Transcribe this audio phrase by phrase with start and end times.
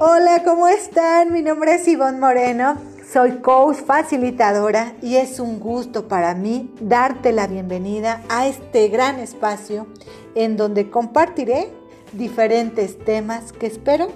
[0.00, 1.32] Hola, ¿cómo están?
[1.32, 2.76] Mi nombre es Ivonne Moreno,
[3.12, 9.20] soy coach facilitadora y es un gusto para mí darte la bienvenida a este gran
[9.20, 9.86] espacio
[10.34, 11.68] en donde compartiré
[12.12, 14.08] diferentes temas que espero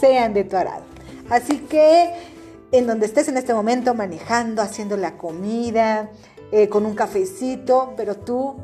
[0.00, 0.84] sean de tu agrado.
[1.28, 2.10] Así que
[2.72, 6.08] en donde estés en este momento manejando, haciendo la comida,
[6.52, 8.56] eh, con un cafecito, pero tú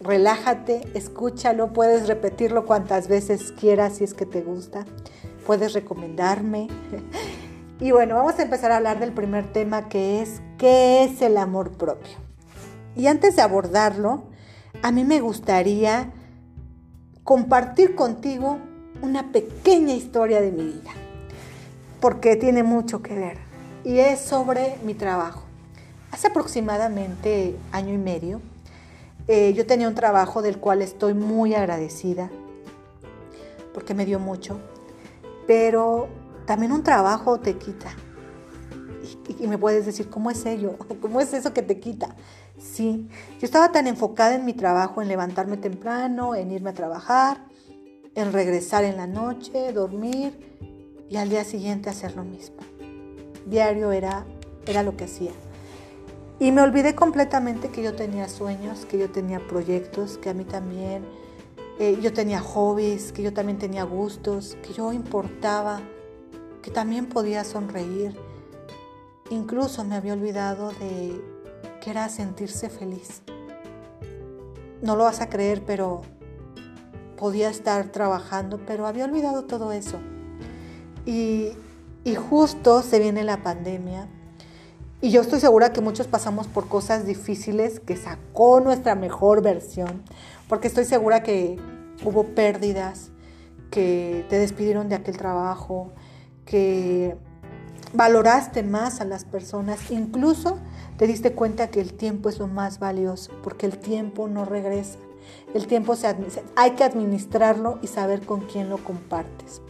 [0.00, 4.86] relájate, escúchalo, puedes repetirlo cuantas veces quieras si es que te gusta
[5.48, 6.68] puedes recomendarme.
[7.80, 11.36] Y bueno, vamos a empezar a hablar del primer tema que es ¿qué es el
[11.36, 12.16] amor propio?
[12.96, 14.24] Y antes de abordarlo,
[14.82, 16.10] a mí me gustaría
[17.22, 18.58] compartir contigo
[19.00, 20.90] una pequeña historia de mi vida,
[22.00, 23.38] porque tiene mucho que ver.
[23.84, 25.44] Y es sobre mi trabajo.
[26.10, 28.40] Hace aproximadamente año y medio,
[29.28, 32.28] eh, yo tenía un trabajo del cual estoy muy agradecida,
[33.72, 34.58] porque me dio mucho
[35.48, 36.08] pero
[36.46, 37.88] también un trabajo te quita.
[39.40, 40.76] Y, me puedes decir, ¿cómo es ello?
[41.00, 42.14] ¿Cómo es eso que te quita?
[42.58, 43.08] Sí,
[43.40, 47.46] yo estaba tan enfocada en mi trabajo, en levantarme temprano, en irme a trabajar,
[48.14, 50.58] en regresar en la noche, dormir
[51.08, 52.58] y al día siguiente hacer lo mismo.
[53.46, 54.26] Diario era,
[54.66, 55.32] era lo que hacía.
[56.38, 60.44] Y me olvidé completamente que yo tenía sueños, que yo tenía proyectos, que a mí
[60.44, 61.04] también
[61.78, 65.80] eh, yo tenía hobbies, que yo también tenía gustos, que yo importaba,
[66.60, 68.16] que también podía sonreír.
[69.30, 71.22] Incluso me había olvidado de
[71.80, 73.22] que era sentirse feliz.
[74.82, 76.02] No lo vas a creer, pero
[77.16, 79.98] podía estar trabajando, pero había olvidado todo eso.
[81.06, 81.52] Y,
[82.02, 84.08] y justo se viene la pandemia.
[85.00, 90.02] Y yo estoy segura que muchos pasamos por cosas difíciles que sacó nuestra mejor versión
[90.48, 91.56] porque estoy segura que
[92.04, 93.10] hubo pérdidas,
[93.70, 95.92] que te despidieron de aquel trabajo,
[96.44, 97.16] que
[97.92, 100.58] valoraste más a las personas, incluso
[100.96, 104.98] te diste cuenta que el tiempo es lo más valioso, porque el tiempo no regresa.
[105.54, 106.14] El tiempo se
[106.56, 109.60] hay que administrarlo y saber con quién lo compartes.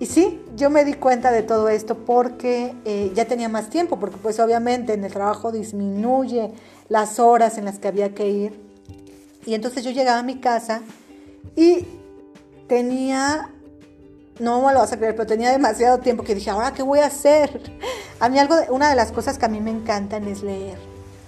[0.00, 3.98] Y sí, yo me di cuenta de todo esto porque eh, ya tenía más tiempo,
[3.98, 6.52] porque pues obviamente en el trabajo disminuye
[6.88, 8.68] las horas en las que había que ir
[9.48, 10.82] y entonces yo llegaba a mi casa
[11.56, 11.86] y
[12.66, 13.50] tenía,
[14.38, 16.98] no me lo vas a creer, pero tenía demasiado tiempo que dije, ahora qué voy
[16.98, 17.62] a hacer.
[18.20, 20.76] A mí algo, una de las cosas que a mí me encantan es leer.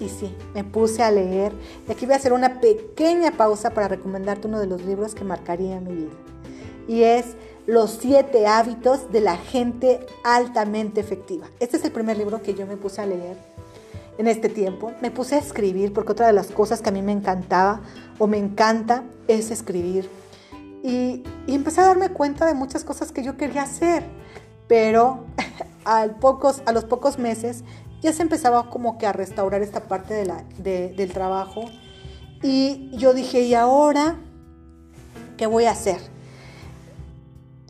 [0.00, 1.52] Y sí, me puse a leer.
[1.88, 5.24] Y aquí voy a hacer una pequeña pausa para recomendarte uno de los libros que
[5.24, 6.12] marcaría mi vida.
[6.88, 7.24] Y es
[7.66, 11.46] Los siete hábitos de la gente altamente efectiva.
[11.60, 13.36] Este es el primer libro que yo me puse a leer
[14.18, 14.92] en este tiempo.
[15.00, 17.80] Me puse a escribir porque otra de las cosas que a mí me encantaba
[18.18, 20.08] o me encanta es escribir.
[20.82, 24.04] Y, empecé a darme cuenta de muchas cosas que yo quería hacer,
[24.66, 25.24] pero
[25.84, 27.64] al pocos, a los pocos meses
[28.00, 30.26] ya se empezaba como que a restaurar esta parte
[30.58, 31.64] del trabajo.
[32.42, 34.16] Y yo dije, ¿y ahora
[35.36, 36.00] qué voy a hacer?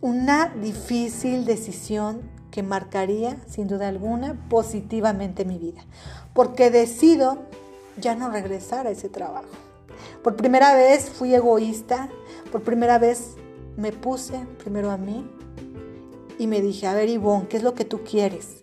[0.02, 5.82] Una difícil decisión que marcaría, sin duda alguna, positivamente mi vida,
[6.32, 7.38] porque decido
[8.00, 9.50] ya no regresar a ese trabajo.
[10.22, 12.08] Por primera vez fui egoísta,
[12.50, 13.36] por primera vez
[13.76, 15.30] me puse primero a mí
[16.38, 18.59] y me dije, a ver Ivonne, ¿qué es lo que tú quieres?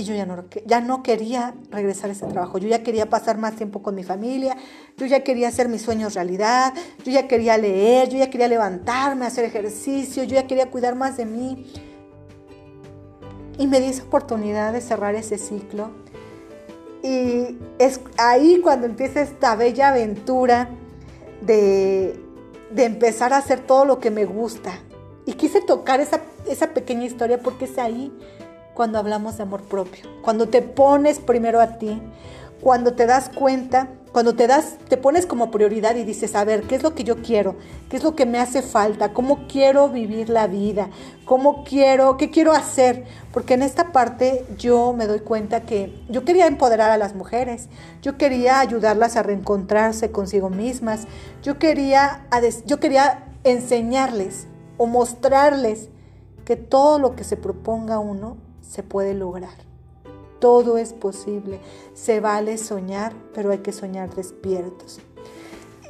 [0.00, 3.36] Y yo ya no, ya no quería regresar a ese trabajo, yo ya quería pasar
[3.36, 4.56] más tiempo con mi familia,
[4.96, 6.72] yo ya quería hacer mis sueños realidad,
[7.04, 11.18] yo ya quería leer, yo ya quería levantarme, hacer ejercicio, yo ya quería cuidar más
[11.18, 11.70] de mí.
[13.58, 15.90] Y me di esa oportunidad de cerrar ese ciclo
[17.02, 20.70] y es ahí cuando empieza esta bella aventura
[21.42, 22.18] de,
[22.74, 24.72] empezar a hacer todo lo que me gusta.
[25.26, 28.10] Y quise tocar esa, esa pequeña historia porque es ahí
[28.80, 30.06] cuando hablamos de amor propio.
[30.22, 32.00] Cuando te pones primero a ti,
[32.62, 36.62] cuando te das cuenta cuando te das, te pones como prioridad y dices, a ver,
[36.62, 37.56] ¿qué es lo que yo quiero?
[37.90, 39.12] ¿Qué es lo que me hace falta?
[39.12, 40.88] ¿Cómo quiero vivir la vida?
[41.26, 43.04] ¿Cómo quiero, qué quiero hacer?
[43.32, 47.68] Porque en esta parte yo me doy cuenta que yo quería empoderar a las mujeres,
[48.00, 51.06] yo quería ayudarlas a reencontrarse consigo mismas,
[51.42, 52.26] yo quería,
[52.64, 54.48] yo quería enseñarles
[54.78, 55.90] o mostrarles
[56.44, 59.54] que todo lo que se proponga uno se puede lograr.
[60.38, 61.60] Todo es posible.
[61.94, 65.00] Se vale soñar, pero hay que soñar despiertos.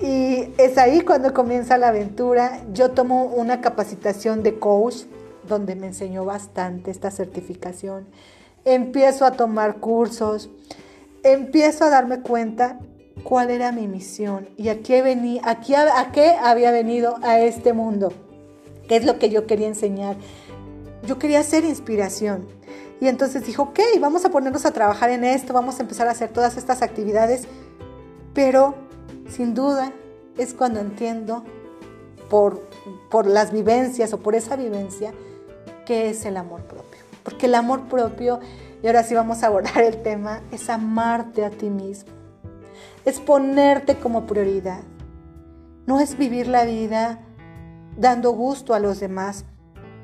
[0.00, 2.62] Y es ahí cuando comienza la aventura.
[2.72, 5.04] Yo tomo una capacitación de coach
[5.46, 8.06] donde me enseñó bastante esta certificación.
[8.64, 10.50] Empiezo a tomar cursos,
[11.22, 12.78] empiezo a darme cuenta
[13.22, 15.02] cuál era mi misión y a qué,
[15.44, 18.12] aquí a qué había venido a este mundo,
[18.88, 20.16] qué es lo que yo quería enseñar,
[21.06, 22.46] yo quería ser inspiración.
[23.00, 26.10] Y entonces dijo, ok, vamos a ponernos a trabajar en esto, vamos a empezar a
[26.10, 27.48] hacer todas estas actividades,
[28.34, 28.74] pero
[29.28, 29.92] sin duda
[30.36, 31.44] es cuando entiendo
[32.28, 32.68] por,
[33.10, 35.12] por las vivencias o por esa vivencia
[35.86, 37.00] qué es el amor propio.
[37.22, 38.40] Porque el amor propio,
[38.82, 42.12] y ahora sí vamos a abordar el tema, es amarte a ti mismo,
[43.04, 44.82] es ponerte como prioridad,
[45.86, 47.20] no es vivir la vida
[47.96, 49.44] dando gusto a los demás,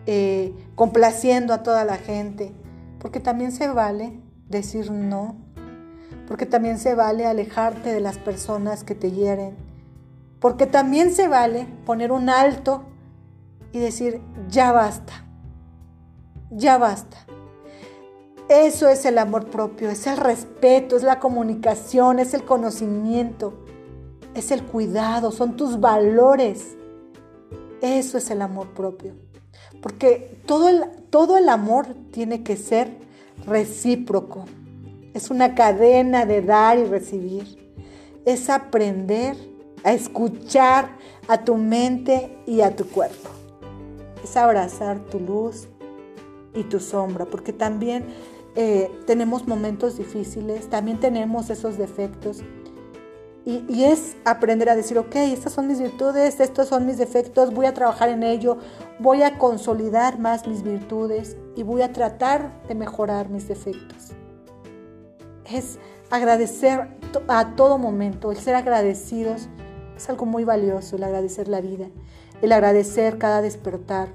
[0.06, 2.52] eh, complaciendo a toda la gente,
[3.06, 5.37] porque también se vale decir no,
[6.26, 9.55] porque también se vale alejarte de las personas que te hieren,
[10.41, 12.82] porque también se vale poner un alto
[13.70, 15.25] y decir, ya basta,
[16.50, 17.17] ya basta.
[18.49, 23.55] Eso es el amor propio, es el respeto, es la comunicación, es el conocimiento,
[24.35, 26.76] es el cuidado, son tus valores.
[27.81, 29.14] Eso es el amor propio.
[29.82, 32.90] Porque todo el, todo el amor tiene que ser
[33.46, 34.44] recíproco.
[35.14, 37.44] Es una cadena de dar y recibir.
[38.25, 39.37] Es aprender
[39.84, 40.96] a escuchar
[41.28, 43.31] a tu mente y a tu cuerpo.
[44.23, 45.69] Es abrazar tu luz
[46.55, 48.06] y tu sombra, porque también
[48.56, 52.43] eh, tenemos momentos difíciles, también tenemos esos defectos
[53.48, 57.66] y, es aprender a decir, ok, estas son mis virtudes, estos son mis defectos, voy
[57.66, 58.58] a trabajar en ello,
[58.98, 64.14] voy a consolidar más mis virtudes y voy a tratar de mejorar mis defectos.
[65.48, 65.78] Es
[66.10, 66.88] agradecer
[67.28, 69.48] a todo momento, el ser agradecidos
[69.96, 71.87] es algo muy valioso, el agradecer la vida,
[72.43, 74.08] el agradecer cada despertar,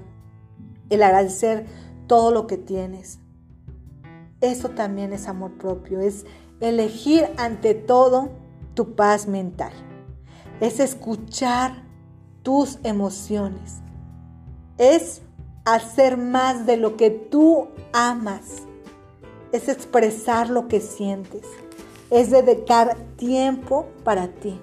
[0.90, 1.64] el agradecer
[2.06, 3.18] todo lo que tienes.
[4.42, 6.26] Eso también es amor propio, es
[6.60, 8.41] elegir ante todo
[8.74, 9.72] tu paz mental.
[10.60, 11.82] Es escuchar
[12.42, 13.80] tus emociones.
[14.78, 15.22] Es
[15.64, 18.62] hacer más de lo que tú amas.
[19.52, 21.46] Es expresar lo que sientes.
[22.10, 24.60] Es dedicar tiempo para ti.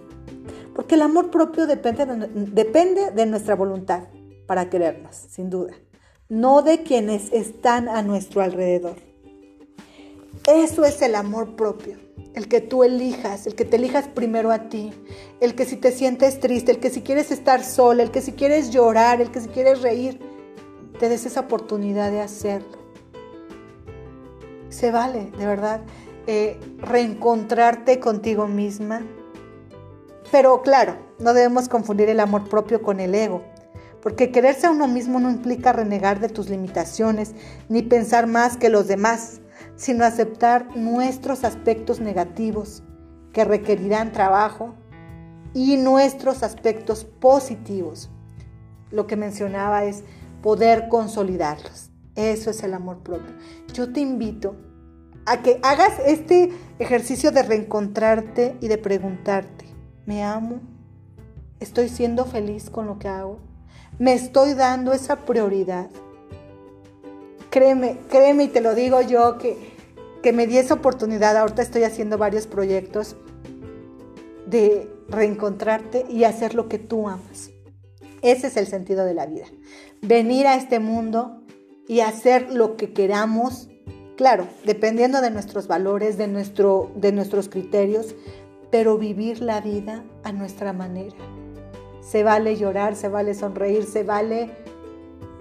[0.76, 4.04] Porque el amor propio depende de, depende de nuestra voluntad
[4.48, 5.74] para querernos, sin duda.
[6.30, 9.09] No de quienes están a nuestro alrededor.
[10.50, 12.10] Eso es el amor propio
[12.40, 14.94] el que tú elijas, el que te elijas primero a ti,
[15.40, 18.34] el que si te sientes triste, el que si quieres estar sola, el que si
[18.34, 20.20] quieres llorar, el que si quieres reír,
[21.00, 22.78] te des esa oportunidad de hacerlo.
[24.70, 25.82] Se vale, de verdad,
[26.28, 29.02] eh, reencontrarte contigo misma.
[30.32, 33.42] Pero claro, no debemos confundir el amor propio con el ego,
[34.02, 37.34] porque quererse a uno mismo no implica renegar de tus limitaciones
[37.68, 39.42] ni pensar más que los demás
[39.80, 42.84] sino aceptar nuestros aspectos negativos
[43.32, 44.76] que requerirán trabajo
[45.54, 48.10] y nuestros aspectos positivos.
[48.92, 50.04] Lo que mencionaba es
[50.44, 51.92] poder consolidarlos.
[52.16, 53.34] Eso es el amor propio.
[53.74, 54.58] Yo te invito
[55.26, 59.66] a que hagas este ejercicio de reencontrarte y de preguntarte,
[60.06, 60.60] ¿me amo?
[61.62, 63.40] ¿Estoy siendo feliz con lo que hago?
[63.98, 65.90] ¿Me estoy dando esa prioridad?
[67.50, 69.69] Créeme, créeme y te lo digo yo que,
[70.22, 71.38] que me di esa oportunidad.
[71.38, 73.16] Ahorita estoy haciendo varios proyectos
[74.46, 77.52] de reencontrarte y hacer lo que tú amas.
[78.22, 79.46] Ese es el sentido de la vida.
[80.02, 81.42] Venir a este mundo
[81.88, 83.70] y hacer lo que queramos,
[84.18, 88.16] claro, dependiendo de nuestros valores, de, nuestro, de nuestros criterios,
[88.72, 91.16] pero vivir la vida a nuestra manera.
[92.02, 94.52] Se vale llorar, se vale sonreír, se vale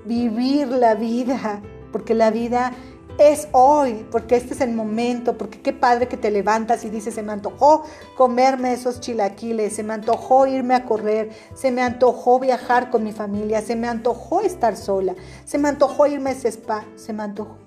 [0.04, 2.72] vivir la vida porque la vida
[3.18, 7.14] es hoy, porque este es el momento, porque qué padre que te levantas y dices,
[7.14, 7.84] se me antojó
[8.16, 13.12] comerme esos chilaquiles, se me antojó irme a correr, se me antojó viajar con mi
[13.12, 17.24] familia, se me antojó estar sola, se me antojó irme a ese spa, se me
[17.24, 17.58] antojó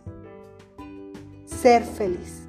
[1.46, 2.48] ser feliz.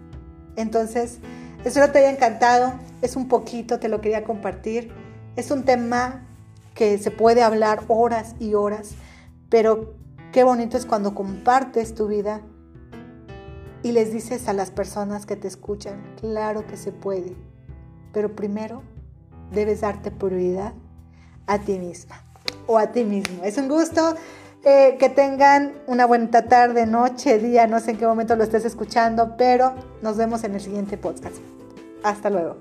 [0.57, 1.19] Entonces,
[1.65, 4.93] espero te haya encantado, es un poquito, te lo quería compartir,
[5.37, 6.27] es un tema
[6.75, 8.93] que se puede hablar horas y horas,
[9.49, 12.41] pero Qué bonito es cuando compartes tu vida
[13.83, 17.35] y les dices a las personas que te escuchan, claro que se puede,
[18.13, 18.83] pero primero
[19.51, 20.73] debes darte prioridad
[21.47, 22.23] a ti misma
[22.67, 23.45] o a ti mismo.
[23.45, 24.15] Es un gusto
[24.65, 28.65] eh, que tengan una buena tarde, noche, día, no sé en qué momento lo estés
[28.65, 31.37] escuchando, pero nos vemos en el siguiente podcast.
[32.05, 32.57] Hasta luego.